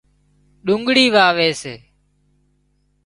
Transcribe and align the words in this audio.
ڏوڳۯي 0.65 1.05
واوي 1.15 1.49
سي 1.61 1.75